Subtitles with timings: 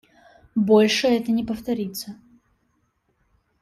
[0.55, 2.15] Больше это не повторится.